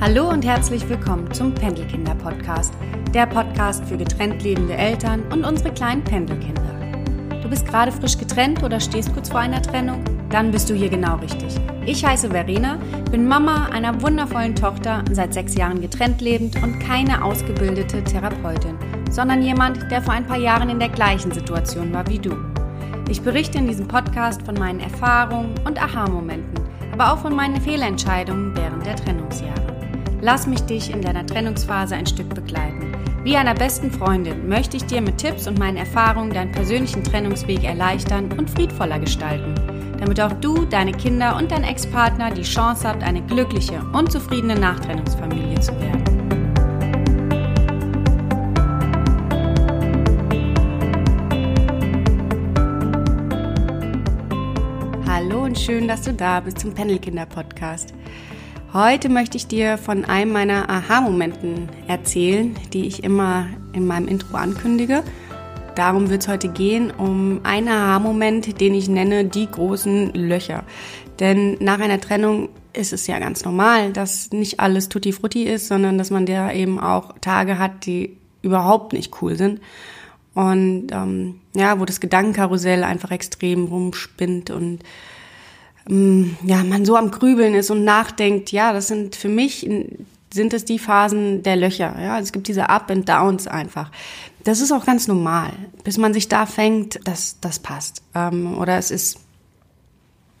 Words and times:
Hallo 0.00 0.30
und 0.30 0.46
herzlich 0.46 0.88
willkommen 0.88 1.30
zum 1.30 1.52
Pendelkinder-Podcast, 1.52 2.72
der 3.12 3.26
Podcast 3.26 3.84
für 3.84 3.98
getrennt 3.98 4.42
lebende 4.42 4.74
Eltern 4.74 5.22
und 5.30 5.44
unsere 5.44 5.74
kleinen 5.74 6.02
Pendelkinder. 6.02 6.62
Du 7.42 7.50
bist 7.50 7.66
gerade 7.66 7.92
frisch 7.92 8.16
getrennt 8.16 8.62
oder 8.62 8.80
stehst 8.80 9.12
kurz 9.12 9.28
vor 9.28 9.40
einer 9.40 9.60
Trennung? 9.60 10.02
Dann 10.30 10.52
bist 10.52 10.70
du 10.70 10.74
hier 10.74 10.88
genau 10.88 11.16
richtig. 11.16 11.54
Ich 11.84 12.02
heiße 12.02 12.30
Verena, 12.30 12.78
bin 13.10 13.28
Mama 13.28 13.66
einer 13.66 14.00
wundervollen 14.00 14.56
Tochter, 14.56 15.04
seit 15.12 15.34
sechs 15.34 15.54
Jahren 15.54 15.82
getrennt 15.82 16.22
lebend 16.22 16.56
und 16.62 16.78
keine 16.80 17.22
ausgebildete 17.22 18.02
Therapeutin, 18.02 18.78
sondern 19.10 19.42
jemand, 19.42 19.92
der 19.92 20.00
vor 20.00 20.14
ein 20.14 20.26
paar 20.26 20.38
Jahren 20.38 20.70
in 20.70 20.78
der 20.78 20.88
gleichen 20.88 21.30
Situation 21.30 21.92
war 21.92 22.08
wie 22.08 22.18
du. 22.18 22.34
Ich 23.10 23.20
berichte 23.20 23.58
in 23.58 23.68
diesem 23.68 23.86
Podcast 23.86 24.40
von 24.44 24.54
meinen 24.54 24.80
Erfahrungen 24.80 25.52
und 25.66 25.82
Aha-Momenten, 25.82 26.64
aber 26.90 27.12
auch 27.12 27.18
von 27.18 27.36
meinen 27.36 27.60
Fehlentscheidungen 27.60 28.56
während 28.56 28.86
der 28.86 28.96
Trennungsjahre. 28.96 29.69
Lass 30.22 30.46
mich 30.46 30.60
dich 30.60 30.90
in 30.90 31.00
deiner 31.00 31.24
Trennungsphase 31.24 31.94
ein 31.94 32.04
Stück 32.04 32.34
begleiten. 32.34 32.92
Wie 33.24 33.36
einer 33.36 33.54
besten 33.54 33.90
Freundin 33.90 34.48
möchte 34.48 34.76
ich 34.76 34.84
dir 34.84 35.00
mit 35.00 35.16
Tipps 35.16 35.46
und 35.46 35.58
meinen 35.58 35.78
Erfahrungen 35.78 36.30
deinen 36.30 36.52
persönlichen 36.52 37.02
Trennungsweg 37.02 37.64
erleichtern 37.64 38.30
und 38.36 38.50
friedvoller 38.50 38.98
gestalten, 38.98 39.54
damit 39.98 40.20
auch 40.20 40.32
du, 40.34 40.66
deine 40.66 40.92
Kinder 40.92 41.36
und 41.36 41.50
dein 41.50 41.64
Ex-Partner 41.64 42.30
die 42.32 42.42
Chance 42.42 42.86
habt, 42.86 43.02
eine 43.02 43.22
glückliche 43.22 43.80
und 43.94 44.12
zufriedene 44.12 44.56
Nachtrennungsfamilie 44.56 45.58
zu 45.58 45.72
werden. 45.80 46.04
Hallo 55.08 55.44
und 55.44 55.58
schön, 55.58 55.88
dass 55.88 56.02
du 56.02 56.12
da 56.12 56.40
bist 56.40 56.58
zum 56.58 56.74
Pendelkinder 56.74 57.24
Podcast. 57.24 57.94
Heute 58.72 59.08
möchte 59.08 59.36
ich 59.36 59.48
dir 59.48 59.78
von 59.78 60.04
einem 60.04 60.30
meiner 60.30 60.70
Aha-Momenten 60.70 61.68
erzählen, 61.88 62.54
die 62.72 62.86
ich 62.86 63.02
immer 63.02 63.48
in 63.72 63.84
meinem 63.84 64.06
Intro 64.06 64.36
ankündige. 64.36 65.02
Darum 65.74 66.08
wird 66.08 66.22
es 66.22 66.28
heute 66.28 66.48
gehen, 66.48 66.92
um 66.92 67.40
einen 67.42 67.66
Aha-Moment, 67.66 68.60
den 68.60 68.74
ich 68.74 68.88
nenne 68.88 69.24
die 69.24 69.50
großen 69.50 70.14
Löcher. 70.14 70.62
Denn 71.18 71.56
nach 71.58 71.80
einer 71.80 72.00
Trennung 72.00 72.48
ist 72.72 72.92
es 72.92 73.08
ja 73.08 73.18
ganz 73.18 73.44
normal, 73.44 73.92
dass 73.92 74.30
nicht 74.30 74.60
alles 74.60 74.88
tutti 74.88 75.10
frutti 75.10 75.42
ist, 75.42 75.66
sondern 75.66 75.98
dass 75.98 76.10
man 76.10 76.24
da 76.24 76.52
eben 76.52 76.78
auch 76.78 77.14
Tage 77.20 77.58
hat, 77.58 77.86
die 77.86 78.18
überhaupt 78.40 78.92
nicht 78.92 79.20
cool 79.20 79.36
sind. 79.36 79.60
Und 80.34 80.92
ähm, 80.92 81.40
ja, 81.56 81.80
wo 81.80 81.84
das 81.86 81.98
Gedankenkarussell 81.98 82.84
einfach 82.84 83.10
extrem 83.10 83.64
rumspinnt 83.64 84.50
und 84.50 84.84
ja, 85.88 86.64
man 86.64 86.84
so 86.84 86.96
am 86.96 87.10
Grübeln 87.10 87.54
ist 87.54 87.70
und 87.70 87.84
nachdenkt, 87.84 88.52
ja, 88.52 88.72
das 88.72 88.88
sind 88.88 89.16
für 89.16 89.28
mich, 89.28 89.68
sind 90.32 90.54
es 90.54 90.64
die 90.64 90.78
Phasen 90.78 91.42
der 91.42 91.56
Löcher. 91.56 91.96
Ja, 92.00 92.18
es 92.18 92.32
gibt 92.32 92.48
diese 92.48 92.68
Up 92.68 92.90
and 92.90 93.08
Downs 93.08 93.46
einfach. 93.46 93.90
Das 94.44 94.60
ist 94.60 94.72
auch 94.72 94.86
ganz 94.86 95.08
normal. 95.08 95.52
Bis 95.84 95.98
man 95.98 96.14
sich 96.14 96.28
da 96.28 96.46
fängt, 96.46 97.00
das, 97.04 97.38
das 97.40 97.58
passt. 97.58 98.02
Ähm, 98.14 98.56
oder 98.58 98.78
es 98.78 98.90
ist, 98.90 99.18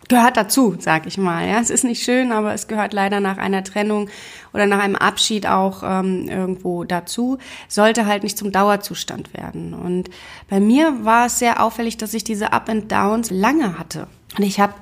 gehört 0.08 0.36
dazu, 0.36 0.76
sag 0.78 1.06
ich 1.06 1.18
mal. 1.18 1.48
Ja, 1.48 1.60
es 1.60 1.70
ist 1.70 1.84
nicht 1.84 2.02
schön, 2.02 2.32
aber 2.32 2.54
es 2.54 2.68
gehört 2.68 2.92
leider 2.92 3.20
nach 3.20 3.38
einer 3.38 3.64
Trennung 3.64 4.08
oder 4.52 4.66
nach 4.66 4.80
einem 4.80 4.96
Abschied 4.96 5.46
auch 5.46 5.82
ähm, 5.84 6.28
irgendwo 6.28 6.84
dazu. 6.84 7.38
Sollte 7.68 8.06
halt 8.06 8.22
nicht 8.22 8.38
zum 8.38 8.52
Dauerzustand 8.52 9.34
werden. 9.34 9.74
Und 9.74 10.10
bei 10.48 10.60
mir 10.60 11.04
war 11.04 11.26
es 11.26 11.38
sehr 11.38 11.62
auffällig, 11.62 11.96
dass 11.96 12.14
ich 12.14 12.24
diese 12.24 12.52
Up 12.52 12.68
and 12.68 12.92
Downs 12.92 13.30
lange 13.30 13.78
hatte. 13.78 14.06
Und 14.38 14.44
ich 14.44 14.60
habe 14.60 14.74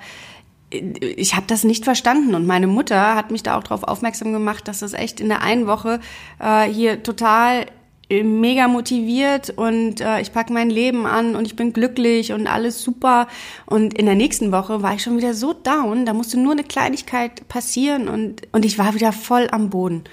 ich 0.70 1.34
habe 1.34 1.46
das 1.46 1.64
nicht 1.64 1.84
verstanden 1.84 2.34
und 2.34 2.46
meine 2.46 2.66
Mutter 2.66 3.14
hat 3.14 3.30
mich 3.30 3.42
da 3.42 3.56
auch 3.56 3.62
darauf 3.62 3.84
aufmerksam 3.84 4.32
gemacht, 4.32 4.68
dass 4.68 4.80
das 4.80 4.92
echt 4.92 5.20
in 5.20 5.28
der 5.28 5.42
einen 5.42 5.66
Woche 5.66 6.00
äh, 6.40 6.64
hier 6.64 7.02
total 7.02 7.66
äh, 8.10 8.22
mega 8.22 8.68
motiviert 8.68 9.50
und 9.50 10.00
äh, 10.00 10.20
ich 10.20 10.32
pack 10.32 10.50
mein 10.50 10.68
Leben 10.68 11.06
an 11.06 11.36
und 11.36 11.46
ich 11.46 11.56
bin 11.56 11.72
glücklich 11.72 12.32
und 12.32 12.46
alles 12.46 12.82
super. 12.82 13.28
Und 13.64 13.94
in 13.94 14.04
der 14.04 14.14
nächsten 14.14 14.52
Woche 14.52 14.82
war 14.82 14.94
ich 14.94 15.02
schon 15.02 15.16
wieder 15.16 15.32
so 15.32 15.54
down, 15.54 16.04
da 16.04 16.12
musste 16.12 16.38
nur 16.38 16.52
eine 16.52 16.64
Kleinigkeit 16.64 17.48
passieren 17.48 18.08
und 18.08 18.42
und 18.52 18.64
ich 18.64 18.78
war 18.78 18.94
wieder 18.94 19.12
voll 19.12 19.48
am 19.50 19.70
Boden. 19.70 20.04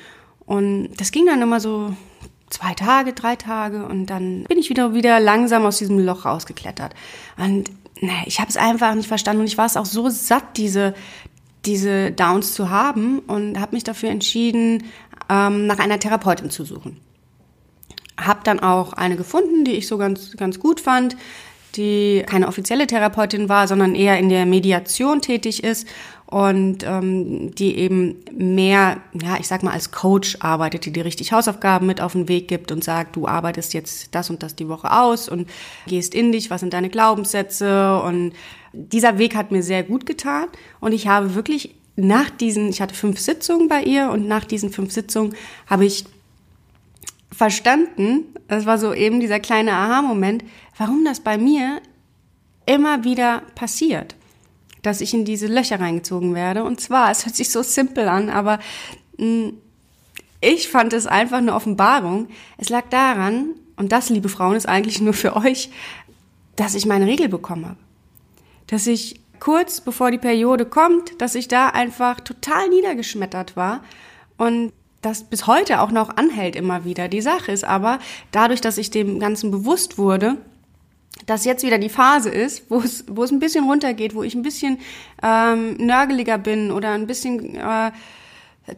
Und 0.45 0.89
das 0.97 1.11
ging 1.11 1.25
dann 1.25 1.41
immer 1.41 1.59
so 1.59 1.93
zwei 2.49 2.73
Tage, 2.73 3.13
drei 3.13 3.35
Tage 3.35 3.85
und 3.85 4.05
dann 4.05 4.43
bin 4.43 4.57
ich 4.57 4.69
wieder 4.69 4.93
wieder 4.93 5.19
langsam 5.19 5.65
aus 5.65 5.79
diesem 5.79 5.99
Loch 5.99 6.25
rausgeklettert. 6.25 6.93
Und 7.37 7.71
nee, 8.01 8.23
ich 8.25 8.39
habe 8.39 8.49
es 8.49 8.57
einfach 8.57 8.93
nicht 8.95 9.07
verstanden 9.07 9.41
und 9.41 9.47
ich 9.47 9.57
war 9.57 9.65
es 9.65 9.77
auch 9.77 9.85
so 9.85 10.09
satt, 10.09 10.57
diese, 10.57 10.93
diese 11.65 12.11
Downs 12.11 12.53
zu 12.53 12.69
haben 12.69 13.19
und 13.19 13.59
habe 13.59 13.75
mich 13.75 13.83
dafür 13.83 14.09
entschieden, 14.09 14.83
ähm, 15.29 15.67
nach 15.67 15.79
einer 15.79 15.99
Therapeutin 15.99 16.49
zu 16.49 16.65
suchen. 16.65 16.99
Hab 18.17 18.43
dann 18.43 18.59
auch 18.59 18.93
eine 18.93 19.17
gefunden, 19.17 19.65
die 19.65 19.73
ich 19.73 19.87
so 19.87 19.97
ganz, 19.97 20.35
ganz 20.37 20.59
gut 20.59 20.79
fand, 20.79 21.17
die 21.75 22.23
keine 22.25 22.47
offizielle 22.47 22.87
Therapeutin 22.87 23.49
war, 23.49 23.67
sondern 23.67 23.95
eher 23.95 24.17
in 24.17 24.29
der 24.29 24.45
Mediation 24.45 25.21
tätig 25.21 25.63
ist 25.63 25.87
und 26.27 26.83
ähm, 26.83 27.53
die 27.53 27.77
eben 27.77 28.23
mehr, 28.31 29.01
ja, 29.13 29.37
ich 29.39 29.47
sag 29.47 29.61
mal, 29.61 29.73
als 29.73 29.91
Coach 29.91 30.37
arbeitet, 30.39 30.85
die 30.85 30.91
dir 30.91 31.05
richtig 31.05 31.31
Hausaufgaben 31.31 31.85
mit 31.85 32.01
auf 32.01 32.13
den 32.13 32.27
Weg 32.27 32.47
gibt 32.47 32.71
und 32.71 32.83
sagt, 32.83 33.15
du 33.15 33.27
arbeitest 33.27 33.73
jetzt 33.73 34.15
das 34.15 34.29
und 34.29 34.41
das 34.41 34.55
die 34.55 34.67
Woche 34.67 34.91
aus 34.91 35.29
und 35.29 35.47
gehst 35.85 36.15
in 36.15 36.31
dich, 36.31 36.49
was 36.49 36.61
sind 36.61 36.73
deine 36.73 36.89
Glaubenssätze? 36.89 38.01
Und 38.01 38.33
dieser 38.73 39.19
Weg 39.19 39.35
hat 39.35 39.51
mir 39.51 39.61
sehr 39.61 39.83
gut 39.83 40.07
getan. 40.07 40.47
Und 40.79 40.93
ich 40.93 41.07
habe 41.07 41.35
wirklich 41.35 41.75
nach 41.95 42.31
diesen, 42.31 42.69
ich 42.69 42.81
hatte 42.81 42.95
fünf 42.95 43.19
Sitzungen 43.19 43.67
bei 43.67 43.83
ihr 43.83 44.09
und 44.09 44.27
nach 44.27 44.45
diesen 44.45 44.71
fünf 44.71 44.91
Sitzungen 44.91 45.35
habe 45.67 45.85
ich 45.85 46.05
verstanden, 47.31 48.25
das 48.47 48.65
war 48.65 48.79
so 48.79 48.93
eben 48.93 49.19
dieser 49.19 49.39
kleine 49.39 49.73
Aha-Moment, 49.73 50.43
warum 50.77 51.05
das 51.05 51.19
bei 51.19 51.37
mir 51.37 51.81
immer 52.65 53.03
wieder 53.03 53.43
passiert 53.53 54.15
dass 54.85 55.01
ich 55.01 55.13
in 55.13 55.25
diese 55.25 55.47
Löcher 55.47 55.79
reingezogen 55.79 56.35
werde. 56.35 56.63
Und 56.63 56.79
zwar, 56.79 57.11
es 57.11 57.25
hört 57.25 57.35
sich 57.35 57.49
so 57.51 57.63
simpel 57.63 58.07
an, 58.07 58.29
aber 58.29 58.59
mh, 59.17 59.25
hm, 59.25 59.53
ich 60.41 60.69
fand 60.69 60.93
es 60.93 61.07
einfach 61.07 61.37
eine 61.37 61.55
Offenbarung. 61.55 62.27
Es 62.57 62.69
lag 62.69 62.83
daran, 62.89 63.55
und 63.77 63.91
das, 63.91 64.09
liebe 64.09 64.29
Frauen, 64.29 64.55
ist 64.55 64.67
eigentlich 64.67 65.01
nur 65.01 65.13
für 65.13 65.35
euch, 65.35 65.71
dass 66.55 66.75
ich 66.75 66.85
meine 66.85 67.07
Regel 67.07 67.29
bekommen 67.29 67.65
habe. 67.65 67.79
Dass 68.67 68.85
ich 68.85 69.19
kurz 69.39 69.81
bevor 69.81 70.11
die 70.11 70.17
Periode 70.17 70.65
kommt, 70.65 71.19
dass 71.19 71.35
ich 71.35 71.47
da 71.47 71.69
einfach 71.69 72.19
total 72.19 72.69
niedergeschmettert 72.69 73.55
war 73.55 73.83
und 74.37 74.71
das 75.01 75.23
bis 75.23 75.45
heute 75.47 75.81
auch 75.81 75.91
noch 75.91 76.15
anhält 76.15 76.55
immer 76.55 76.83
wieder. 76.83 77.07
Die 77.07 77.21
Sache 77.21 77.51
ist 77.51 77.63
aber, 77.63 77.99
dadurch, 78.31 78.61
dass 78.61 78.77
ich 78.77 78.89
dem 78.89 79.19
Ganzen 79.19 79.51
bewusst 79.51 79.97
wurde, 79.97 80.37
dass 81.25 81.45
jetzt 81.45 81.63
wieder 81.63 81.77
die 81.77 81.89
Phase 81.89 82.29
ist, 82.29 82.69
wo 82.69 82.79
es, 82.79 83.05
wo 83.07 83.23
es 83.23 83.31
ein 83.31 83.39
bisschen 83.39 83.65
runtergeht, 83.65 84.15
wo 84.15 84.23
ich 84.23 84.35
ein 84.35 84.43
bisschen 84.43 84.79
ähm, 85.23 85.75
nörgeliger 85.77 86.37
bin 86.37 86.71
oder 86.71 86.91
ein 86.91 87.07
bisschen 87.07 87.55
äh, 87.55 87.91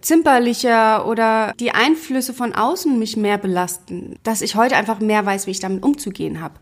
zimperlicher 0.02 1.08
oder 1.08 1.54
die 1.60 1.72
Einflüsse 1.72 2.34
von 2.34 2.54
außen 2.54 2.98
mich 3.00 3.16
mehr 3.16 3.38
belasten, 3.38 4.18
dass 4.24 4.42
ich 4.42 4.56
heute 4.56 4.76
einfach 4.76 5.00
mehr 5.00 5.26
weiß, 5.26 5.48
wie 5.48 5.52
ich 5.52 5.60
damit 5.60 5.84
umzugehen 5.84 6.42
habe. 6.42 6.56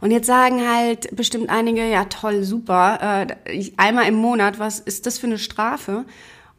Und 0.00 0.10
jetzt 0.12 0.26
sagen 0.26 0.66
halt 0.66 1.14
bestimmt 1.14 1.50
einige, 1.50 1.86
ja 1.86 2.06
toll, 2.06 2.42
super, 2.42 3.26
äh, 3.44 3.70
einmal 3.76 4.06
im 4.06 4.14
Monat, 4.14 4.58
was 4.58 4.80
ist 4.80 5.06
das 5.06 5.18
für 5.18 5.26
eine 5.26 5.38
Strafe? 5.38 6.04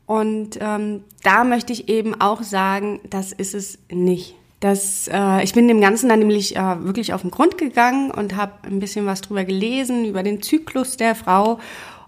Und 0.05 0.59
ähm, 0.59 1.03
da 1.23 1.43
möchte 1.43 1.73
ich 1.73 1.89
eben 1.89 2.19
auch 2.19 2.43
sagen, 2.43 2.99
das 3.09 3.31
ist 3.31 3.55
es 3.55 3.79
nicht 3.89 4.35
dass 4.61 5.09
äh, 5.11 5.43
ich 5.43 5.53
bin 5.53 5.67
dem 5.67 5.81
Ganzen 5.81 6.07
dann 6.07 6.19
nämlich 6.19 6.55
äh, 6.55 6.83
wirklich 6.85 7.13
auf 7.13 7.21
den 7.21 7.31
Grund 7.31 7.57
gegangen 7.57 8.11
und 8.11 8.35
habe 8.35 8.53
ein 8.63 8.79
bisschen 8.79 9.05
was 9.05 9.19
drüber 9.21 9.43
gelesen 9.43 10.05
über 10.05 10.23
den 10.23 10.41
Zyklus 10.41 10.95
der 10.95 11.15
Frau 11.15 11.59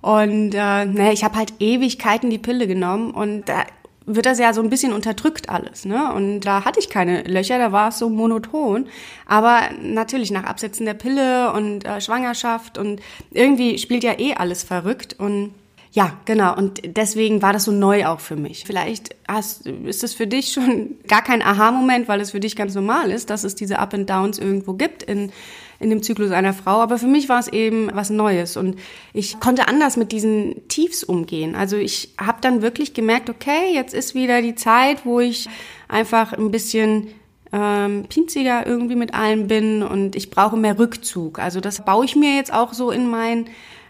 und 0.01 0.53
äh, 0.53 0.85
ne, 0.85 1.13
ich 1.13 1.23
habe 1.23 1.37
halt 1.37 1.53
Ewigkeiten 1.59 2.29
die 2.29 2.37
Pille 2.37 2.67
genommen 2.67 3.11
und 3.11 3.47
da 3.47 3.63
wird 4.05 4.25
das 4.25 4.37
ja 4.37 4.51
so 4.53 4.61
ein 4.61 4.69
bisschen 4.69 4.91
unterdrückt 4.91 5.49
alles, 5.49 5.85
ne? 5.85 6.13
Und 6.13 6.41
da 6.41 6.65
hatte 6.65 6.79
ich 6.81 6.89
keine 6.89 7.23
Löcher, 7.23 7.57
da 7.57 7.71
war 7.71 7.87
es 7.87 7.99
so 7.99 8.09
monoton. 8.09 8.87
Aber 9.25 9.61
natürlich 9.81 10.29
nach 10.29 10.43
Absetzen 10.43 10.85
der 10.85 10.93
Pille 10.93 11.53
und 11.53 11.85
äh, 11.85 12.01
Schwangerschaft 12.01 12.77
und 12.77 13.01
irgendwie 13.31 13.77
spielt 13.77 14.03
ja 14.03 14.19
eh 14.19 14.33
alles 14.33 14.63
verrückt 14.63 15.15
und 15.17 15.53
ja, 15.95 16.17
genau. 16.25 16.57
Und 16.57 16.81
deswegen 16.97 17.43
war 17.43 17.53
das 17.53 17.65
so 17.65 17.71
neu 17.71 18.07
auch 18.07 18.19
für 18.19 18.35
mich. 18.35 18.63
Vielleicht 18.65 19.15
hast, 19.27 19.67
ist 19.67 20.03
es 20.03 20.15
für 20.15 20.25
dich 20.25 20.51
schon 20.51 20.95
gar 21.07 21.21
kein 21.21 21.43
Aha-Moment, 21.43 22.07
weil 22.07 22.19
es 22.19 22.31
für 22.31 22.39
dich 22.39 22.55
ganz 22.55 22.73
normal 22.73 23.11
ist, 23.11 23.29
dass 23.29 23.43
es 23.43 23.53
diese 23.53 23.77
Up 23.77 23.93
and 23.93 24.09
Downs 24.09 24.39
irgendwo 24.39 24.73
gibt 24.73 25.03
in, 25.03 25.31
in 25.79 25.91
dem 25.91 26.01
Zyklus 26.01 26.31
einer 26.31 26.53
Frau. 26.53 26.81
Aber 26.81 26.97
für 26.97 27.05
mich 27.05 27.29
war 27.29 27.39
es 27.39 27.47
eben 27.47 27.91
was 27.93 28.09
Neues 28.09 28.57
und 28.57 28.79
ich 29.13 29.39
konnte 29.39 29.67
anders 29.67 29.95
mit 29.95 30.11
diesen 30.11 30.67
Tiefs 30.67 31.03
umgehen. 31.03 31.53
Also 31.53 31.77
ich 31.77 32.15
habe 32.19 32.39
dann 32.41 32.63
wirklich 32.63 32.95
gemerkt, 32.95 33.29
okay, 33.29 33.71
jetzt 33.71 33.93
ist 33.93 34.15
wieder 34.15 34.41
die 34.41 34.55
Zeit, 34.55 35.05
wo 35.05 35.19
ich 35.19 35.47
einfach 35.87 36.33
ein 36.33 36.49
bisschen 36.49 37.09
ähm, 37.51 38.05
pinziger 38.09 38.65
irgendwie 38.65 38.95
mit 38.95 39.13
allem 39.13 39.45
bin 39.45 39.83
und 39.83 40.15
ich 40.15 40.31
brauche 40.31 40.57
mehr 40.57 40.79
Rückzug. 40.79 41.37
Also 41.37 41.59
das 41.59 41.85
baue 41.85 42.03
ich 42.03 42.15
mir 42.15 42.35
jetzt 42.35 42.51
auch 42.51 42.73
so 42.73 42.89
in 42.89 43.11
mein 43.11 43.45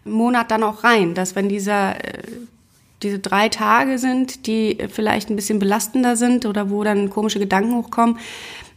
Monat 0.05 0.51
dann 0.51 0.63
auch 0.63 0.83
rein, 0.83 1.13
dass 1.13 1.35
wenn 1.35 1.49
dieser 1.49 1.95
äh, 1.95 2.23
diese 3.03 3.19
drei 3.19 3.49
Tage 3.49 3.99
sind, 3.99 4.47
die 4.47 4.77
vielleicht 4.89 5.29
ein 5.29 5.35
bisschen 5.35 5.59
belastender 5.59 6.15
sind 6.15 6.45
oder 6.45 6.69
wo 6.69 6.83
dann 6.83 7.09
komische 7.09 7.39
Gedanken 7.39 7.75
hochkommen, 7.75 8.17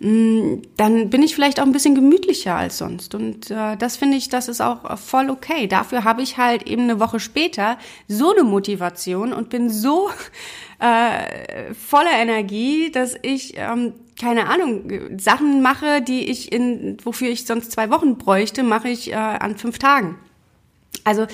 mm, 0.00 0.62
dann 0.76 1.10
bin 1.10 1.22
ich 1.22 1.34
vielleicht 1.34 1.60
auch 1.60 1.64
ein 1.64 1.72
bisschen 1.72 1.94
gemütlicher 1.94 2.54
als 2.54 2.78
sonst. 2.78 3.14
Und 3.14 3.50
äh, 3.50 3.76
das 3.76 3.96
finde 3.96 4.16
ich, 4.16 4.28
das 4.28 4.48
ist 4.48 4.60
auch 4.60 4.98
voll 4.98 5.30
okay. 5.30 5.66
Dafür 5.66 6.04
habe 6.04 6.22
ich 6.22 6.36
halt 6.36 6.64
eben 6.64 6.82
eine 6.82 7.00
Woche 7.00 7.20
später 7.20 7.78
so 8.08 8.32
eine 8.32 8.44
Motivation 8.44 9.32
und 9.32 9.48
bin 9.48 9.70
so 9.70 10.10
äh, 10.80 11.72
voller 11.74 12.18
Energie, 12.18 12.90
dass 12.90 13.14
ich 13.22 13.54
ähm, 13.56 13.94
keine 14.20 14.48
Ahnung 14.48 14.90
Sachen 15.18 15.62
mache, 15.62 16.00
die 16.02 16.30
ich 16.30 16.50
in 16.50 16.96
wofür 17.04 17.28
ich 17.28 17.46
sonst 17.46 17.70
zwei 17.70 17.90
Wochen 17.90 18.16
bräuchte, 18.16 18.62
mache 18.62 18.88
ich 18.88 19.12
äh, 19.12 19.14
an 19.14 19.56
fünf 19.56 19.78
Tagen. 19.78 20.16
Also 21.06 21.26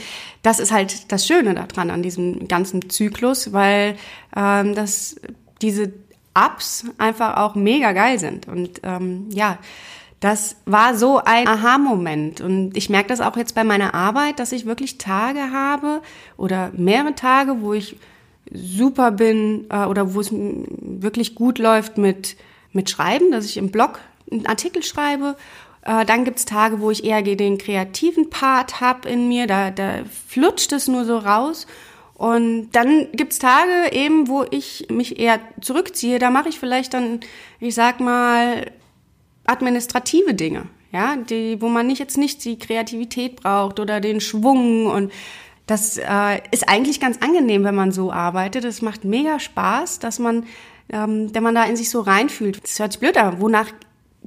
das 0.43 0.61
ist 0.61 0.71
halt 0.71 1.11
das 1.11 1.27
Schöne 1.27 1.55
daran 1.55 1.91
an 1.91 2.03
diesem 2.03 2.47
ganzen 2.47 2.91
Zyklus, 2.91 3.53
weil 3.53 3.97
ähm, 4.37 4.75
das 4.75 5.17
diese 5.63 5.93
Ups 6.35 6.85
einfach 6.99 7.39
auch 7.39 7.55
mega 7.55 7.93
geil 7.93 8.19
sind 8.19 8.47
und 8.47 8.81
ähm, 8.85 9.29
ja. 9.31 9.59
Das 10.21 10.55
war 10.67 10.95
so 10.95 11.19
ein 11.19 11.49
Aha-Moment. 11.49 12.41
Und 12.41 12.77
ich 12.77 12.89
merke 12.89 13.09
das 13.09 13.21
auch 13.21 13.37
jetzt 13.37 13.57
bei 13.57 13.65
meiner 13.65 13.93
Arbeit, 13.93 14.39
dass 14.39 14.53
ich 14.53 14.67
wirklich 14.67 14.97
Tage 14.97 15.51
habe 15.51 16.01
oder 16.37 16.71
mehrere 16.77 17.17
Tage, 17.17 17.61
wo 17.61 17.73
ich 17.73 17.97
super 18.53 19.11
bin 19.11 19.67
äh, 19.69 19.85
oder 19.85 20.15
wo 20.15 20.21
es 20.21 20.31
wirklich 20.33 21.35
gut 21.35 21.59
läuft 21.59 21.99
mit, 21.99 22.37
mit 22.71 22.89
Schreiben, 22.89 23.33
dass 23.33 23.47
ich 23.47 23.57
im 23.57 23.73
Blog 23.73 23.99
einen 24.31 24.47
Artikel 24.47 24.85
schreibe 24.85 25.37
äh, 25.83 26.05
dann 26.05 26.25
gibt's 26.25 26.45
Tage, 26.45 26.81
wo 26.81 26.91
ich 26.91 27.05
eher 27.05 27.23
den 27.23 27.59
kreativen 27.59 28.31
Part 28.31 28.81
hab 28.81 29.07
in 29.07 29.29
mir, 29.29 29.47
da, 29.47 29.71
da 29.71 30.01
flutscht 30.29 30.73
es 30.73 30.89
nur 30.89 31.05
so 31.05 31.19
raus. 31.19 31.67
Und 32.15 32.71
dann 32.73 33.09
gibt's 33.13 33.39
Tage 33.39 33.93
eben, 33.93 34.29
wo 34.29 34.45
ich 34.51 34.87
mich 34.91 35.19
eher 35.19 35.41
zurückziehe. 35.61 36.21
Da 36.21 36.31
mache 36.31 36.49
ich 36.49 36.61
vielleicht 36.61 36.95
dann, 36.95 37.21
ich 37.59 37.75
sag 37.75 37.99
mal, 37.99 38.71
administrative 39.45 40.35
Dinge, 40.35 40.67
ja, 40.93 41.17
die, 41.17 41.61
wo 41.61 41.69
man 41.69 41.89
nicht 41.89 41.99
jetzt 41.99 42.17
nicht 42.17 42.45
die 42.45 42.59
Kreativität 42.59 43.37
braucht 43.43 43.81
oder 43.81 44.01
den 44.01 44.21
Schwung 44.21 44.87
und 44.87 45.11
das 45.67 45.97
äh, 45.97 46.41
ist 46.51 46.69
eigentlich 46.69 47.01
ganz 47.01 47.19
angenehm, 47.23 47.65
wenn 47.65 47.75
man 47.75 47.93
so 47.93 48.13
arbeitet. 48.13 48.65
Es 48.65 48.83
macht 48.83 49.05
mega 49.05 49.39
Spaß, 49.39 50.01
dass 50.01 50.19
man, 50.19 50.45
ähm, 50.93 51.35
wenn 51.35 51.43
man 51.43 51.55
da 51.55 51.65
in 51.65 51.77
sich 51.77 51.89
so 51.89 52.01
reinfühlt. 52.01 52.63
Das 52.63 52.79
hört 52.79 52.93
sich 52.93 53.01
blöd 53.01 53.17
an. 53.17 53.41
Wonach 53.41 53.73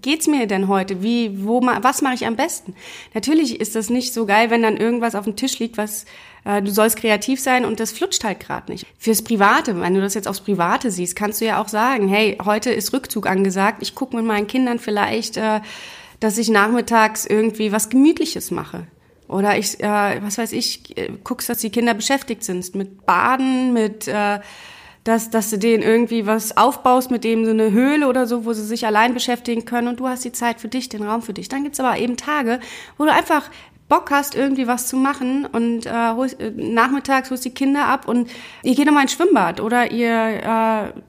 geht's 0.01 0.27
mir 0.27 0.47
denn 0.47 0.67
heute? 0.67 1.01
Wie, 1.01 1.45
wo, 1.45 1.61
was 1.61 2.01
mache 2.01 2.15
ich 2.15 2.25
am 2.25 2.35
besten? 2.35 2.75
Natürlich 3.13 3.59
ist 3.59 3.75
das 3.75 3.89
nicht 3.89 4.13
so 4.13 4.25
geil, 4.25 4.49
wenn 4.49 4.61
dann 4.61 4.77
irgendwas 4.77 5.15
auf 5.15 5.25
dem 5.25 5.35
Tisch 5.35 5.59
liegt, 5.59 5.77
was 5.77 6.05
äh, 6.43 6.61
du 6.61 6.71
sollst 6.71 6.97
kreativ 6.97 7.39
sein 7.39 7.65
und 7.65 7.79
das 7.79 7.91
flutscht 7.91 8.23
halt 8.23 8.39
gerade 8.39 8.71
nicht. 8.71 8.85
Fürs 8.97 9.21
Private, 9.21 9.79
wenn 9.79 9.93
du 9.93 10.01
das 10.01 10.13
jetzt 10.13 10.27
aufs 10.27 10.41
Private 10.41 10.91
siehst, 10.91 11.15
kannst 11.15 11.41
du 11.41 11.45
ja 11.45 11.61
auch 11.61 11.67
sagen, 11.67 12.07
hey, 12.07 12.37
heute 12.43 12.71
ist 12.71 12.93
Rückzug 12.93 13.27
angesagt. 13.27 13.81
Ich 13.81 13.95
gucke 13.95 14.15
mit 14.15 14.25
meinen 14.25 14.47
Kindern 14.47 14.79
vielleicht, 14.79 15.37
äh, 15.37 15.61
dass 16.19 16.37
ich 16.37 16.49
nachmittags 16.49 17.25
irgendwie 17.25 17.71
was 17.71 17.89
Gemütliches 17.89 18.51
mache. 18.51 18.87
Oder 19.27 19.57
ich, 19.57 19.79
äh, 19.81 20.21
was 20.21 20.37
weiß 20.37 20.51
ich, 20.51 20.97
äh, 20.97 21.09
guckst, 21.23 21.49
dass 21.49 21.57
die 21.57 21.71
Kinder 21.71 21.93
beschäftigt 21.93 22.43
sind 22.43 22.75
mit 22.75 23.05
Baden, 23.05 23.73
mit 23.73 24.07
äh, 24.07 24.39
dass, 25.05 25.29
dass 25.29 25.51
du 25.51 25.57
denen 25.57 25.83
irgendwie 25.83 26.25
was 26.25 26.57
aufbaust, 26.57 27.11
mit 27.11 27.23
dem 27.23 27.45
so 27.45 27.51
eine 27.51 27.71
Höhle 27.71 28.07
oder 28.07 28.25
so, 28.25 28.43
wo 28.43 28.53
sie 28.53 28.65
sich 28.65 28.85
allein 28.87 29.13
beschäftigen 29.13 29.63
können 29.63 29.87
und 29.87 29.99
du 29.99 30.07
hast 30.07 30.25
die 30.25 30.31
Zeit 30.31 30.59
für 30.59 30.67
dich, 30.67 30.89
den 30.89 31.03
Raum 31.03 31.21
für 31.21 31.33
dich. 31.33 31.47
Dann 31.47 31.63
gibt's 31.63 31.79
aber 31.79 31.97
eben 31.99 32.17
Tage, 32.17 32.59
wo 32.97 33.05
du 33.05 33.13
einfach 33.13 33.51
Bock 33.87 34.09
hast, 34.09 34.33
irgendwie 34.33 34.65
was 34.65 34.87
zu 34.87 34.97
machen 34.97 35.45
und 35.45 35.85
äh, 35.85 35.91
holst, 35.91 36.41
äh, 36.41 36.51
nachmittags 36.51 37.29
holst 37.29 37.45
die 37.45 37.53
Kinder 37.53 37.85
ab 37.85 38.07
und 38.07 38.31
ihr 38.63 38.73
geht 38.73 38.87
nochmal 38.87 39.03
ins 39.03 39.13
Schwimmbad 39.13 39.61
oder 39.61 39.91
ihr 39.91 40.91
äh, 40.93 41.01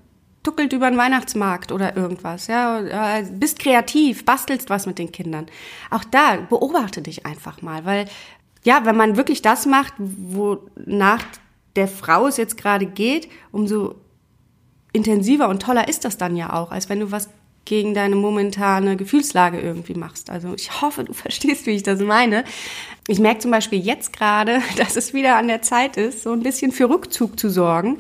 tuckelt 0.43 0.75
über 0.75 0.91
den 0.91 0.99
Weihnachtsmarkt 0.99 1.73
oder 1.73 1.97
irgendwas, 1.97 2.49
ja, 2.49 3.19
äh, 3.19 3.25
bist 3.33 3.59
kreativ, 3.59 4.27
bastelst 4.27 4.69
was 4.69 4.85
mit 4.85 4.99
den 4.99 5.11
Kindern. 5.11 5.47
Auch 5.91 6.05
da 6.05 6.37
beobachte 6.37 7.01
dich 7.01 7.25
einfach 7.25 7.63
mal, 7.63 7.87
weil 7.87 8.05
ja, 8.63 8.85
wenn 8.85 8.97
man 8.97 9.17
wirklich 9.17 9.41
das 9.41 9.65
macht, 9.65 9.95
wonach 9.97 11.23
der 11.77 11.89
Frau 11.89 12.27
es 12.27 12.37
jetzt 12.37 12.57
gerade 12.57 12.87
geht, 12.87 13.29
umso 13.53 13.95
intensiver 14.93 15.49
und 15.49 15.63
toller 15.63 15.89
ist 15.89 16.05
das 16.05 16.17
dann 16.17 16.37
ja 16.37 16.53
auch, 16.55 16.71
als 16.71 16.89
wenn 16.89 17.01
du 17.01 17.13
was 17.13 17.29
gegen 17.67 17.95
deine 17.95 18.15
momentane 18.15 18.97
Gefühlslage 18.97 19.61
irgendwie 19.61 19.95
machst. 19.95 20.31
Also 20.31 20.55
ich 20.55 20.81
hoffe, 20.81 21.05
du 21.05 21.13
verstehst, 21.13 21.67
wie 21.67 21.73
ich 21.73 21.83
das 21.83 22.01
meine. 22.01 22.45
Ich 23.09 23.19
merke 23.19 23.41
zum 23.41 23.51
Beispiel 23.51 23.79
jetzt 23.79 24.13
gerade, 24.13 24.63
dass 24.79 24.97
es 24.97 25.13
wieder 25.13 25.37
an 25.37 25.49
der 25.49 25.63
Zeit 25.63 25.99
ist, 25.99 26.23
so 26.23 26.33
ein 26.33 26.43
bisschen 26.43 26.73
für 26.73 26.89
Rückzug 26.89 27.39
zu 27.39 27.51
sorgen. 27.51 27.99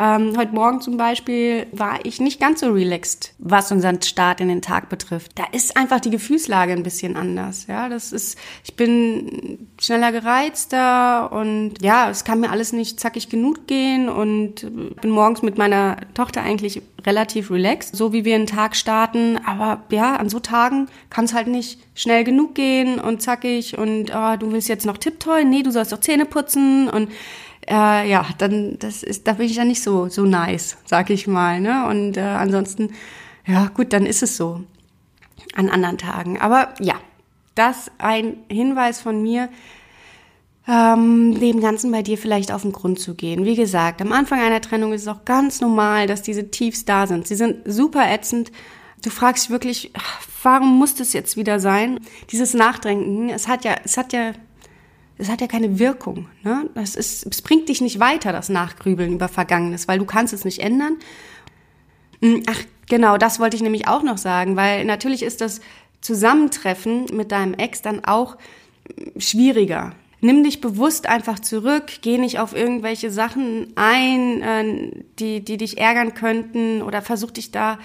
Ähm, 0.00 0.32
heute 0.38 0.54
Morgen 0.54 0.80
zum 0.80 0.96
Beispiel 0.96 1.66
war 1.72 1.98
ich 2.04 2.22
nicht 2.22 2.40
ganz 2.40 2.60
so 2.60 2.70
relaxed, 2.70 3.34
was 3.38 3.70
unseren 3.70 4.00
Start 4.00 4.40
in 4.40 4.48
den 4.48 4.62
Tag 4.62 4.88
betrifft. 4.88 5.32
Da 5.34 5.44
ist 5.52 5.76
einfach 5.76 6.00
die 6.00 6.08
Gefühlslage 6.08 6.72
ein 6.72 6.82
bisschen 6.82 7.16
anders. 7.16 7.66
Ja, 7.66 7.90
das 7.90 8.10
ist, 8.10 8.38
ich 8.64 8.76
bin 8.76 9.68
schneller 9.78 10.10
gereizter 10.10 11.30
und 11.32 11.74
ja, 11.82 12.08
es 12.08 12.24
kann 12.24 12.40
mir 12.40 12.50
alles 12.50 12.72
nicht 12.72 12.98
zackig 12.98 13.28
genug 13.28 13.66
gehen 13.66 14.08
und 14.08 14.60
bin 15.02 15.10
morgens 15.10 15.42
mit 15.42 15.58
meiner 15.58 15.98
Tochter 16.14 16.40
eigentlich 16.40 16.80
relativ 17.04 17.50
relaxed, 17.50 17.94
so 17.94 18.14
wie 18.14 18.24
wir 18.24 18.36
einen 18.36 18.46
Tag 18.46 18.76
starten. 18.76 19.38
Aber 19.44 19.82
ja, 19.90 20.16
an 20.16 20.30
so 20.30 20.40
Tagen 20.40 20.88
kann 21.10 21.26
es 21.26 21.34
halt 21.34 21.46
nicht 21.46 21.78
schnell 21.94 22.24
genug 22.24 22.54
gehen 22.54 22.98
und 22.98 23.20
zackig 23.20 23.76
und 23.76 24.12
oh, 24.14 24.36
du 24.38 24.50
willst 24.52 24.70
jetzt 24.70 24.86
noch 24.86 24.96
Tipptoy? 24.96 25.44
Nee, 25.44 25.62
du 25.62 25.70
sollst 25.70 25.92
doch 25.92 26.00
Zähne 26.00 26.24
putzen 26.24 26.88
und 26.88 27.10
äh, 27.70 28.10
ja, 28.10 28.26
dann 28.38 28.78
das 28.78 29.02
ist, 29.02 29.26
da 29.26 29.34
bin 29.34 29.46
ich 29.46 29.56
ja 29.56 29.64
nicht 29.64 29.82
so 29.82 30.08
so 30.08 30.24
nice, 30.24 30.76
sag 30.84 31.08
ich 31.10 31.26
mal. 31.26 31.60
Ne? 31.60 31.86
Und 31.86 32.16
äh, 32.16 32.20
ansonsten, 32.20 32.92
ja 33.46 33.68
gut, 33.68 33.92
dann 33.92 34.06
ist 34.06 34.22
es 34.22 34.36
so 34.36 34.62
an 35.54 35.68
anderen 35.68 35.98
Tagen. 35.98 36.40
Aber 36.40 36.74
ja, 36.80 36.96
das 37.54 37.90
ein 37.98 38.38
Hinweis 38.48 39.00
von 39.00 39.22
mir, 39.22 39.48
ähm, 40.68 41.38
dem 41.40 41.60
Ganzen 41.60 41.90
bei 41.90 42.02
dir 42.02 42.18
vielleicht 42.18 42.52
auf 42.52 42.62
den 42.62 42.72
Grund 42.72 43.00
zu 43.00 43.14
gehen. 43.14 43.44
Wie 43.44 43.56
gesagt, 43.56 44.02
am 44.02 44.12
Anfang 44.12 44.40
einer 44.40 44.60
Trennung 44.60 44.92
ist 44.92 45.02
es 45.02 45.08
auch 45.08 45.24
ganz 45.24 45.60
normal, 45.60 46.06
dass 46.06 46.22
diese 46.22 46.50
Tiefs 46.50 46.84
da 46.84 47.06
sind. 47.06 47.26
Sie 47.26 47.34
sind 47.34 47.58
super 47.64 48.10
ätzend. 48.10 48.52
Du 49.02 49.10
fragst 49.10 49.44
dich 49.44 49.50
wirklich, 49.50 49.92
warum 50.42 50.78
muss 50.78 50.94
das 50.94 51.12
jetzt 51.12 51.36
wieder 51.36 51.60
sein? 51.60 52.00
Dieses 52.30 52.54
Nachdenken, 52.54 53.30
es 53.30 53.48
hat 53.48 53.64
ja, 53.64 53.76
es 53.84 53.96
hat 53.96 54.12
ja 54.12 54.32
es 55.20 55.28
hat 55.28 55.40
ja 55.40 55.46
keine 55.46 55.78
Wirkung. 55.78 56.28
Ne? 56.42 56.68
Das 56.74 56.94
ist, 56.94 57.26
es 57.26 57.42
bringt 57.42 57.68
dich 57.68 57.80
nicht 57.80 58.00
weiter, 58.00 58.32
das 58.32 58.48
Nachgrübeln 58.48 59.12
über 59.12 59.28
Vergangenes, 59.28 59.86
weil 59.86 59.98
du 59.98 60.06
kannst 60.06 60.32
es 60.32 60.44
nicht 60.44 60.60
ändern. 60.60 60.96
Hm, 62.22 62.42
ach, 62.48 62.60
genau, 62.88 63.16
das 63.18 63.38
wollte 63.38 63.56
ich 63.56 63.62
nämlich 63.62 63.86
auch 63.86 64.02
noch 64.02 64.18
sagen, 64.18 64.56
weil 64.56 64.84
natürlich 64.84 65.22
ist 65.22 65.40
das 65.40 65.60
Zusammentreffen 66.00 67.06
mit 67.12 67.32
deinem 67.32 67.54
Ex 67.54 67.82
dann 67.82 68.04
auch 68.04 68.36
schwieriger. 69.18 69.92
Nimm 70.22 70.44
dich 70.44 70.60
bewusst 70.60 71.08
einfach 71.08 71.38
zurück, 71.38 71.84
geh 72.02 72.18
nicht 72.18 72.38
auf 72.38 72.54
irgendwelche 72.54 73.10
Sachen 73.10 73.72
ein, 73.76 74.42
äh, 74.42 75.04
die, 75.18 75.44
die 75.44 75.56
dich 75.56 75.78
ärgern 75.78 76.14
könnten 76.14 76.82
oder 76.82 77.00
versuch 77.00 77.30
dich 77.30 77.52
da 77.52 77.78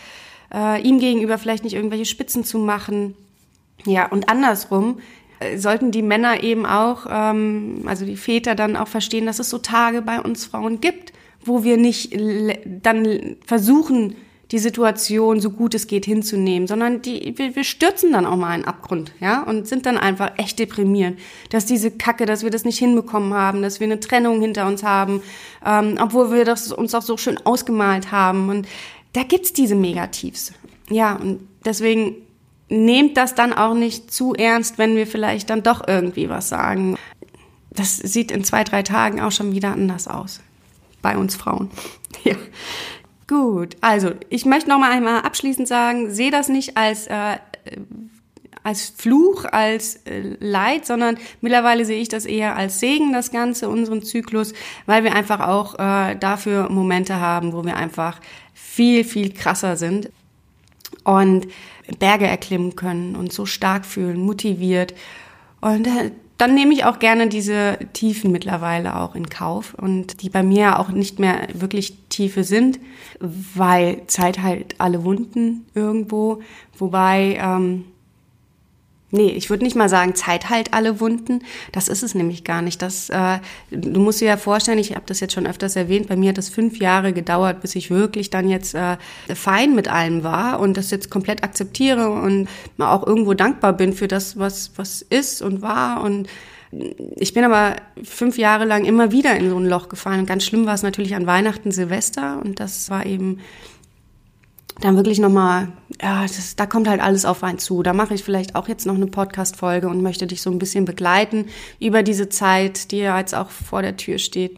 äh, 0.54 0.82
ihm 0.82 1.00
gegenüber 1.00 1.38
vielleicht 1.38 1.64
nicht 1.64 1.76
irgendwelche 1.76 2.06
Spitzen 2.06 2.44
zu 2.44 2.60
machen. 2.60 3.16
Ja, 3.86 4.08
und 4.08 4.30
andersrum, 4.30 5.00
sollten 5.58 5.92
die 5.92 6.02
Männer 6.02 6.44
eben 6.44 6.66
auch, 6.66 7.06
ähm, 7.10 7.84
also 7.86 8.06
die 8.06 8.18
Väter 8.18 8.56
dann 8.56 8.76
auch 8.76 8.88
verstehen, 8.88 9.26
dass 9.26 9.40
es 9.40 9.50
so 9.50 9.58
Tage 9.58 10.02
bei 10.02 10.20
uns 10.20 10.46
Frauen 10.46 10.82
gibt, 10.82 11.14
wo 11.44 11.64
wir 11.64 11.78
nicht 11.78 12.16
dann 12.84 13.38
versuchen, 13.46 14.16
die 14.52 14.60
Situation 14.60 15.42
so 15.42 15.50
gut 15.50 15.74
es 15.74 15.88
geht 15.88 16.06
hinzunehmen, 16.06 16.68
sondern 16.68 17.02
die, 17.02 17.34
wir, 17.38 17.56
wir 17.56 17.64
stürzen 17.64 18.12
dann 18.12 18.26
auch 18.26 18.36
mal 18.36 18.56
in 18.56 18.62
den 18.62 18.68
Abgrund, 18.68 19.12
ja, 19.20 19.42
und 19.44 19.68
sind 19.68 19.86
dann 19.86 19.98
einfach 19.98 20.34
echt 20.38 20.60
deprimierend, 20.60 21.20
dass 21.50 21.66
diese 21.66 21.92
Kacke, 21.92 22.26
dass 22.26 22.44
wir 22.44 22.52
das 22.52 22.64
nicht 22.64 22.78
hinbekommen 22.78 23.34
haben, 23.34 23.62
dass 23.62 23.80
wir 23.80 23.86
eine 23.86 24.00
Trennung 24.00 24.42
hinter 24.42 24.68
uns 24.68 24.84
haben, 24.84 25.22
ähm, 25.66 25.98
obwohl 26.00 26.32
wir 26.32 26.46
das 26.46 26.72
uns 26.72 26.94
auch 26.94 27.02
so 27.02 27.18
schön 27.18 27.40
ausgemalt 27.44 28.12
haben. 28.12 28.50
Und 28.50 28.68
da 29.14 29.24
gibt's 29.24 29.54
diese 29.54 29.76
Megatiefs, 29.76 30.54
ja, 30.90 31.16
und 31.16 31.40
deswegen 31.66 32.16
nehmt 32.70 33.18
das 33.18 33.36
dann 33.36 33.54
auch 33.54 33.74
nicht 33.74 34.12
zu 34.12 34.34
ernst, 34.34 34.78
wenn 34.78 34.96
wir 34.96 35.08
vielleicht 35.08 35.50
dann 35.50 35.64
doch 35.64 35.88
irgendwie 35.88 36.30
was 36.30 36.50
sagen. 36.50 36.98
Das 37.72 37.98
sieht 37.98 38.32
in 38.32 38.44
zwei, 38.44 38.64
drei 38.64 38.84
Tagen 38.84 39.22
auch 39.22 39.32
schon 39.32 39.52
wieder 39.52 39.72
anders 39.72 40.08
aus. 40.08 40.42
Bei 41.02 41.18
uns 41.18 41.36
Frauen. 41.36 41.70
ja. 42.24 42.36
Gut, 43.28 43.76
also 43.82 44.12
ich 44.30 44.46
möchte 44.46 44.70
noch 44.70 44.78
mal 44.78 44.92
einmal 44.92 45.22
abschließend 45.22 45.68
sagen, 45.68 46.12
sehe 46.12 46.30
das 46.30 46.48
nicht 46.48 46.78
als 46.78 47.08
äh, 47.08 47.38
als 48.66 48.90
Fluch, 48.90 49.46
als 49.46 49.98
äh, 50.08 50.36
Leid, 50.40 50.88
sondern 50.88 51.18
mittlerweile 51.40 51.86
sehe 51.86 52.02
ich 52.02 52.10
das 52.10 52.26
eher 52.26 52.56
als 52.56 52.80
Segen, 52.80 53.14
das 53.14 53.30
Ganze, 53.30 53.70
unseren 53.70 54.02
Zyklus, 54.02 54.54
weil 54.88 55.04
wir 55.04 55.14
einfach 55.14 55.40
auch 55.40 55.76
äh, 55.78 56.16
dafür 56.16 56.70
Momente 56.70 57.20
haben, 57.20 57.54
wo 57.54 57.64
wir 57.64 57.78
einfach 57.78 58.20
viel, 58.56 59.04
viel 59.04 59.32
krasser 59.32 59.78
sind. 59.78 60.10
Und 61.04 61.48
Berge 62.00 62.28
erklimmen 62.28 62.76
können 62.76 63.16
und 63.16 63.32
so 63.32 63.46
stark 63.46 63.86
fühlen, 63.86 64.20
motiviert. 64.20 64.94
Und 65.62 65.88
dann 66.38 66.54
nehme 66.54 66.74
ich 66.74 66.84
auch 66.84 67.00
gerne 67.00 67.28
diese 67.28 67.78
Tiefen 67.94 68.32
mittlerweile 68.32 69.00
auch 69.00 69.16
in 69.16 69.30
Kauf 69.30 69.74
und 69.74 70.22
die 70.22 70.30
bei 70.30 70.44
mir 70.44 70.80
auch 70.80 70.90
nicht 70.90 71.20
mehr 71.20 71.48
wirklich 71.54 71.98
Tiefe 72.10 72.44
sind, 72.44 72.80
weil 73.20 74.06
Zeit 74.08 74.42
halt 74.42 74.76
alle 74.80 75.04
Wunden 75.04 75.66
irgendwo, 75.74 76.42
wobei 76.78 77.38
ähm, 77.42 77.86
Nee, 79.12 79.30
ich 79.30 79.50
würde 79.50 79.64
nicht 79.64 79.76
mal 79.76 79.88
sagen, 79.88 80.16
Zeit 80.16 80.50
heilt 80.50 80.74
alle 80.74 81.00
Wunden. 81.00 81.42
Das 81.72 81.88
ist 81.88 82.02
es 82.02 82.16
nämlich 82.16 82.44
gar 82.44 82.62
nicht. 82.62 82.82
Das, 82.82 83.10
äh, 83.10 83.40
du 83.70 84.00
musst 84.00 84.20
dir 84.20 84.28
ja 84.28 84.38
vorstellen, 84.38 84.80
ich 84.80 84.92
habe 84.92 85.06
das 85.06 85.20
jetzt 85.20 85.34
schon 85.34 85.46
öfters 85.46 85.76
erwähnt, 85.76 86.08
bei 86.08 86.16
mir 86.16 86.30
hat 86.30 86.38
das 86.38 86.50
fünf 86.50 86.80
Jahre 86.80 87.14
gedauert, 87.14 87.62
bis 87.62 87.76
ich 87.76 87.92
wirklich 87.92 88.32
dann 88.32 88.50
jetzt 88.50 88.74
äh, 88.74 88.98
fein 89.34 89.76
mit 89.76 89.88
allem 89.88 90.24
war 90.24 90.60
und 90.60 90.76
das 90.76 90.90
jetzt 90.92 91.10
komplett 91.12 91.44
akzeptiere 91.44 92.10
und 92.10 92.48
auch 92.80 93.06
irgendwo 93.06 93.36
dankbar 93.36 93.74
bin 93.74 93.94
für 93.94 94.08
das, 94.08 94.40
was, 94.40 94.72
was 94.76 95.02
ist 95.04 95.42
und 95.42 95.62
war. 95.62 96.04
Und 96.04 96.28
ich 97.16 97.34
bin 97.34 97.44
aber 97.44 97.76
fünf 98.04 98.38
Jahre 98.38 98.66
lang 98.66 98.86
immer 98.86 99.12
wieder 99.12 99.36
in 99.38 99.50
so 99.50 99.58
ein 99.58 99.68
Loch 99.68 99.88
gefallen. 99.88 100.22
Und 100.22 100.26
ganz 100.26 100.44
schlimm 100.44 100.66
war 100.66 100.74
es 100.74 100.84
natürlich 100.84 101.16
an 101.16 101.28
Weihnachten, 101.28 101.72
Silvester 101.72 102.42
und 102.44 102.60
das 102.60 102.90
war 102.90 103.06
eben 103.06 103.40
dann 104.82 104.98
wirklich 104.98 105.20
nochmal, 105.20 105.70
ja, 106.02 106.24
das, 106.24 106.56
da 106.56 106.66
kommt 106.66 106.88
halt 106.88 107.02
alles 107.02 107.26
auf 107.26 107.44
einen 107.44 107.60
zu. 107.60 107.84
Da 107.84 107.94
mache 107.94 108.14
ich 108.14 108.24
vielleicht 108.24 108.56
auch 108.56 108.68
jetzt 108.68 108.86
noch 108.86 108.96
eine 108.96 109.08
Podcast-Folge 109.08 109.88
und 109.88 110.02
möchte 110.02 110.28
dich 110.28 110.42
so 110.42 110.50
ein 110.52 110.60
bisschen 110.60 110.86
begleiten 110.86 111.46
über 111.80 112.04
diese 112.04 112.30
Zeit, 112.30 112.92
die 112.92 113.00
ja 113.00 113.18
jetzt 113.18 113.36
auch 113.36 113.50
vor 113.50 113.82
der 113.82 113.98
Tür 113.98 114.18
steht. 114.18 114.58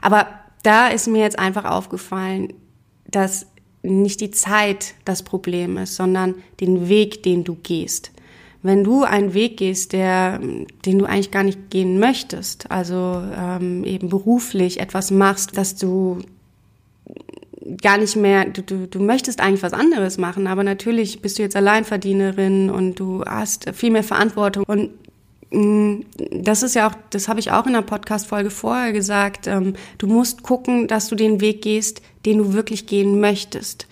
Aber 0.00 0.26
da 0.62 0.88
ist 0.88 1.06
mir 1.06 1.22
jetzt 1.22 1.38
einfach 1.38 1.64
aufgefallen, 1.64 2.54
dass 3.06 3.46
nicht 3.82 4.20
die 4.20 4.30
Zeit 4.30 4.94
das 5.04 5.22
Problem 5.22 5.76
ist, 5.76 5.96
sondern 5.96 6.36
den 6.60 6.88
Weg, 6.88 7.22
den 7.22 7.44
du 7.44 7.54
gehst. 7.54 8.12
Wenn 8.62 8.82
du 8.82 9.04
einen 9.04 9.34
Weg 9.34 9.56
gehst, 9.56 9.92
der, 9.92 10.40
den 10.84 10.98
du 10.98 11.04
eigentlich 11.04 11.30
gar 11.30 11.44
nicht 11.44 11.70
gehen 11.70 12.00
möchtest, 12.00 12.70
also 12.70 13.22
ähm, 13.36 13.84
eben 13.84 14.08
beruflich 14.08 14.80
etwas 14.80 15.10
machst, 15.10 15.56
dass 15.56 15.76
du 15.76 16.18
gar 17.82 17.98
nicht 17.98 18.16
mehr, 18.16 18.46
du, 18.46 18.62
du, 18.62 18.86
du 18.86 19.00
möchtest 19.00 19.40
eigentlich 19.40 19.62
was 19.62 19.72
anderes 19.72 20.18
machen, 20.18 20.46
aber 20.46 20.64
natürlich 20.64 21.20
bist 21.20 21.38
du 21.38 21.42
jetzt 21.42 21.56
Alleinverdienerin 21.56 22.70
und 22.70 22.94
du 22.94 23.24
hast 23.24 23.70
viel 23.74 23.90
mehr 23.90 24.04
Verantwortung 24.04 24.64
und 24.64 24.90
mm, 25.50 26.04
das 26.30 26.62
ist 26.62 26.74
ja 26.74 26.88
auch, 26.88 26.94
das 27.10 27.28
habe 27.28 27.40
ich 27.40 27.50
auch 27.50 27.66
in 27.66 27.74
der 27.74 27.82
Podcast-Folge 27.82 28.50
vorher 28.50 28.92
gesagt. 28.92 29.46
Ähm, 29.46 29.74
du 29.98 30.06
musst 30.06 30.42
gucken, 30.42 30.88
dass 30.88 31.08
du 31.08 31.14
den 31.14 31.40
Weg 31.40 31.62
gehst, 31.62 32.00
den 32.24 32.38
du 32.38 32.52
wirklich 32.54 32.86
gehen 32.86 33.20
möchtest. 33.20 33.86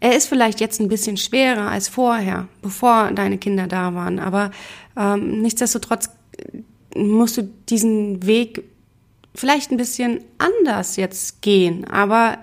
Er 0.00 0.16
ist 0.16 0.26
vielleicht 0.26 0.60
jetzt 0.60 0.80
ein 0.80 0.88
bisschen 0.88 1.16
schwerer 1.16 1.70
als 1.70 1.88
vorher, 1.88 2.48
bevor 2.60 3.12
deine 3.12 3.38
Kinder 3.38 3.68
da 3.68 3.94
waren, 3.94 4.18
aber 4.18 4.50
ähm, 4.96 5.40
nichtsdestotrotz 5.40 6.10
musst 6.94 7.36
du 7.36 7.42
diesen 7.68 8.26
Weg 8.26 8.64
vielleicht 9.34 9.70
ein 9.70 9.76
bisschen 9.76 10.20
anders 10.38 10.96
jetzt 10.96 11.40
gehen, 11.40 11.86
aber 11.86 12.38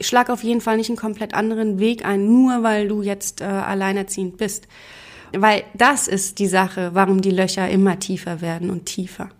schlag 0.00 0.30
auf 0.30 0.42
jeden 0.42 0.60
Fall 0.60 0.76
nicht 0.76 0.90
einen 0.90 0.98
komplett 0.98 1.34
anderen 1.34 1.78
Weg 1.78 2.04
ein, 2.04 2.26
nur 2.26 2.62
weil 2.62 2.88
du 2.88 3.02
jetzt 3.02 3.40
äh, 3.40 3.44
alleinerziehend 3.44 4.36
bist. 4.36 4.68
Weil 5.32 5.64
das 5.74 6.08
ist 6.08 6.38
die 6.38 6.46
Sache, 6.46 6.90
warum 6.92 7.22
die 7.22 7.30
Löcher 7.30 7.68
immer 7.68 7.98
tiefer 7.98 8.40
werden 8.40 8.70
und 8.70 8.86
tiefer. 8.86 9.30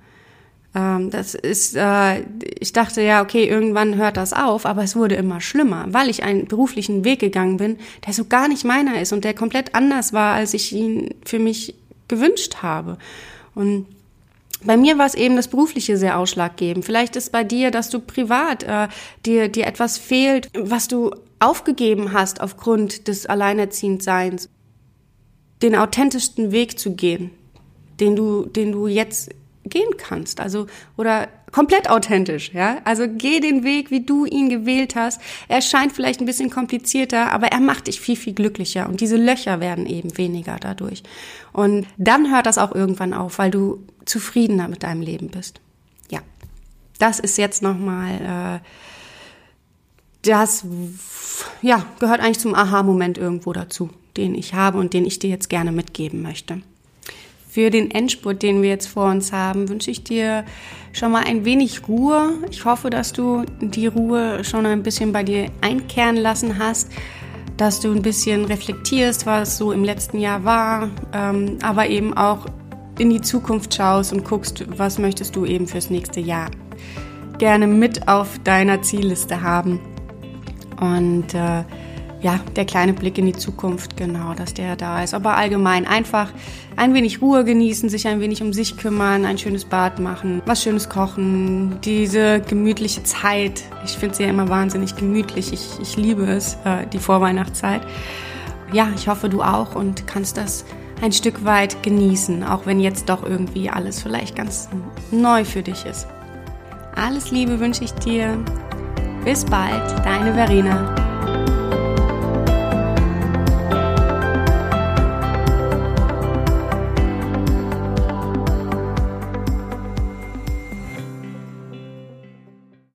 Ähm, 0.75 1.11
das 1.11 1.35
ist, 1.35 1.77
äh, 1.77 2.23
ich 2.59 2.73
dachte 2.73 3.03
ja, 3.03 3.23
okay, 3.23 3.45
irgendwann 3.45 3.97
hört 3.97 4.17
das 4.17 4.33
auf, 4.33 4.65
aber 4.65 4.83
es 4.83 4.97
wurde 4.97 5.17
immer 5.17 5.41
schlimmer, 5.41 5.87
weil 5.89 6.09
ich 6.09 6.23
einen 6.23 6.47
beruflichen 6.47 7.05
Weg 7.05 7.21
gegangen 7.21 7.59
bin, 7.59 7.79
der 8.07 8.15
so 8.15 8.25
gar 8.25 8.49
nicht 8.49 8.65
meiner 8.65 9.01
ist 9.01 9.13
und 9.13 9.25
der 9.25 9.35
komplett 9.35 9.75
anders 9.75 10.13
war, 10.13 10.35
als 10.35 10.55
ich 10.55 10.73
ihn 10.73 11.15
für 11.25 11.39
mich 11.39 11.75
gewünscht 12.09 12.63
habe. 12.63 12.97
Und 13.55 13.87
bei 14.65 14.77
mir 14.77 14.99
war 14.99 15.07
es 15.07 15.15
eben 15.15 15.37
das 15.37 15.49
Berufliche 15.49 15.97
sehr 15.97 16.19
ausschlaggebend. 16.19 16.85
Vielleicht 16.85 17.17
ist 17.17 17.33
bei 17.33 17.45
dir, 17.45 17.71
dass 17.71 17.91
du 17.91 18.01
privat 18.01 18.63
äh, 18.63 18.89
dir, 19.25 19.49
dir 19.49 19.67
etwas 19.67 19.99
fehlt, 19.99 20.49
was 20.57 20.89
du 20.89 21.11
aufgegeben 21.41 22.13
hast 22.13 22.41
aufgrund 22.41 23.09
des 23.09 23.27
Alleinerziehendseins. 23.27 24.49
Den 25.63 25.77
authentischsten 25.77 26.53
Weg 26.53 26.79
zu 26.79 26.95
gehen, 26.95 27.31
den 28.01 28.17
du, 28.17 28.47
den 28.47 28.73
du 28.73 28.87
jetzt 28.87 29.31
gehen 29.65 29.97
kannst. 29.97 30.41
Also, 30.41 30.67
oder 30.97 31.29
komplett 31.51 31.89
authentisch, 31.89 32.53
ja. 32.53 32.79
Also 32.85 33.05
geh 33.09 33.41
den 33.41 33.63
Weg, 33.65 33.91
wie 33.91 34.05
du 34.05 34.25
ihn 34.25 34.49
gewählt 34.49 34.97
hast. 34.97 35.21
Er 35.49 35.61
scheint 35.61 35.93
vielleicht 35.93 36.21
ein 36.21 36.27
bisschen 36.27 36.51
komplizierter, 36.51 37.33
aber 37.33 37.49
er 37.49 37.61
macht 37.61 37.87
dich 37.87 38.01
viel, 38.01 38.17
viel 38.17 38.33
glücklicher. 38.33 38.89
Und 38.89 39.01
diese 39.01 39.17
Löcher 39.17 39.61
werden 39.61 39.87
eben 39.87 40.17
weniger 40.19 40.57
dadurch. 40.61 41.03
Und 41.53 41.87
dann 41.97 42.33
hört 42.33 42.47
das 42.47 42.59
auch 42.59 42.75
irgendwann 42.75 43.15
auf, 43.15 43.39
weil 43.39 43.51
du 43.51 43.87
zufriedener 44.05 44.69
mit 44.69 44.83
deinem 44.83 45.03
Leben 45.03 45.29
bist. 45.29 45.61
Ja. 46.11 46.21
Das 46.99 47.21
ist 47.21 47.39
jetzt 47.39 47.63
nochmal, 47.63 48.61
äh, 48.63 48.67
das, 50.29 50.65
ja, 51.61 51.85
gehört 51.99 52.21
eigentlich 52.21 52.39
zum 52.39 52.55
Aha-Moment 52.55 53.19
irgendwo 53.19 53.53
dazu, 53.53 53.91
den 54.17 54.35
ich 54.35 54.55
habe 54.55 54.79
und 54.79 54.95
den 54.95 55.05
ich 55.05 55.19
dir 55.19 55.31
jetzt 55.31 55.51
gerne 55.51 55.73
mitgeben 55.73 56.23
möchte. 56.23 56.63
Für 57.53 57.69
den 57.69 57.91
Endspurt, 57.91 58.43
den 58.43 58.63
wir 58.63 58.71
jetzt 58.71 58.87
vor 58.87 59.11
uns 59.11 59.31
haben, 59.31 59.69
wünsche 59.69 59.91
ich 59.91 60.03
dir 60.03 60.47
schon 60.95 61.13
mal 61.13 61.25
ein 61.25 61.45
wenig 61.45 61.87
Ruhe. 61.87 62.39
Ich 62.51 62.65
hoffe, 62.65 62.89
dass 62.89 63.13
du 63.13 63.45
die 63.61 63.89
Ruhe 63.89 64.43
schon 64.43 64.65
ein 64.65 64.83
bisschen 64.83 65.13
bei 65.13 65.23
dir 65.23 65.51
einkehren 65.61 66.17
lassen 66.17 66.59
hast, 66.59 66.91
dass 67.59 67.81
du 67.81 67.93
ein 67.93 68.01
bisschen 68.01 68.47
reflektierst, 68.47 69.27
was 69.27 69.59
so 69.59 69.71
im 69.71 69.85
letzten 69.85 70.19
Jahr 70.19 70.45
war, 70.45 70.89
ähm, 71.13 71.59
aber 71.61 71.89
eben 71.89 72.17
auch 72.17 72.47
in 72.99 73.11
die 73.11 73.21
Zukunft 73.21 73.75
schaust 73.75 74.15
und 74.15 74.25
guckst, 74.25 74.65
was 74.79 74.99
möchtest 74.99 75.37
du 75.37 75.45
eben 75.45 75.67
fürs 75.67 75.91
nächste 75.91 76.21
Jahr 76.21 76.51
gerne 77.37 77.67
mit 77.67 78.09
auf 78.09 78.39
deiner 78.45 78.81
Zielliste 78.81 79.43
haben. 79.43 79.79
Und 80.81 81.35
äh, 81.35 81.65
ja, 82.23 82.39
der 82.55 82.65
kleine 82.65 82.93
Blick 82.93 83.19
in 83.19 83.27
die 83.27 83.33
Zukunft, 83.33 83.97
genau, 83.97 84.33
dass 84.35 84.55
der 84.55 84.77
da 84.77 85.03
ist. 85.03 85.13
Aber 85.13 85.37
allgemein 85.37 85.87
einfach 85.87 86.33
ein 86.77 86.95
wenig 86.95 87.21
Ruhe 87.21 87.45
genießen, 87.45 87.89
sich 87.89 88.07
ein 88.07 88.21
wenig 88.21 88.43
um 88.43 88.53
sich 88.53 88.77
kümmern, 88.77 89.25
ein 89.25 89.39
schönes 89.39 89.65
Bad 89.65 89.99
machen, 89.99 90.41
was 90.47 90.63
Schönes 90.63 90.89
kochen, 90.89 91.81
diese 91.85 92.41
gemütliche 92.41 93.03
Zeit. 93.03 93.65
Ich 93.85 93.93
finde 93.93 94.15
sie 94.15 94.23
ja 94.23 94.31
immer 94.31 94.49
wahnsinnig 94.49 94.95
gemütlich. 94.95 95.53
Ich, 95.53 95.81
ich 95.81 95.97
liebe 95.97 96.23
es, 96.25 96.57
äh, 96.65 96.87
die 96.93 96.99
Vorweihnachtszeit. 96.99 97.83
Ja, 98.73 98.89
ich 98.95 99.09
hoffe, 99.09 99.29
du 99.29 99.43
auch 99.43 99.75
und 99.75 100.07
kannst 100.07 100.37
das 100.37 100.65
ein 101.03 101.13
Stück 101.13 101.45
weit 101.45 101.83
genießen, 101.83 102.45
auch 102.45 102.67
wenn 102.67 102.79
jetzt 102.79 103.09
doch 103.09 103.25
irgendwie 103.25 103.69
alles 103.69 104.01
vielleicht 104.01 104.37
ganz 104.37 104.69
neu 105.11 105.45
für 105.45 105.63
dich 105.63 105.85
ist. 105.85 106.07
Alles 106.95 107.33
Liebe 107.33 107.59
wünsche 107.59 107.83
ich 107.83 107.93
dir. 107.95 108.39
Bis 109.25 109.45
bald, 109.45 109.99
deine 110.05 110.35
Verena. 110.35 111.02